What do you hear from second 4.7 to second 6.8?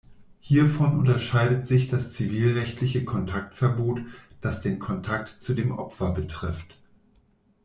Kontakt zu dem Opfer betrifft.